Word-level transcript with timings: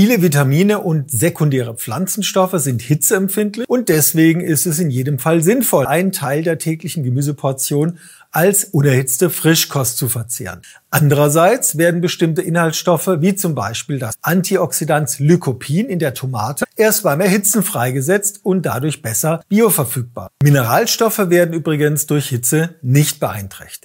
Viele 0.00 0.22
Vitamine 0.22 0.78
und 0.78 1.10
sekundäre 1.10 1.74
Pflanzenstoffe 1.74 2.54
sind 2.54 2.80
hitzeempfindlich 2.80 3.68
und 3.68 3.90
deswegen 3.90 4.40
ist 4.40 4.64
es 4.64 4.78
in 4.78 4.88
jedem 4.88 5.18
Fall 5.18 5.42
sinnvoll, 5.42 5.86
einen 5.86 6.10
Teil 6.10 6.42
der 6.42 6.56
täglichen 6.56 7.04
Gemüseportion 7.04 7.98
als 8.30 8.64
unerhitzte 8.64 9.28
Frischkost 9.28 9.98
zu 9.98 10.08
verzehren. 10.08 10.62
Andererseits 10.88 11.76
werden 11.76 12.00
bestimmte 12.00 12.40
Inhaltsstoffe, 12.40 13.08
wie 13.18 13.34
zum 13.34 13.54
Beispiel 13.54 13.98
das 13.98 14.14
Antioxidant 14.22 15.18
Lycopin 15.18 15.90
in 15.90 15.98
der 15.98 16.14
Tomate, 16.14 16.64
erst 16.76 17.02
beim 17.02 17.20
Erhitzen 17.20 17.62
freigesetzt 17.62 18.40
und 18.42 18.64
dadurch 18.64 19.02
besser 19.02 19.42
bioverfügbar. 19.50 20.30
Mineralstoffe 20.42 21.28
werden 21.28 21.52
übrigens 21.52 22.06
durch 22.06 22.28
Hitze 22.30 22.76
nicht 22.80 23.20
beeinträchtigt. 23.20 23.78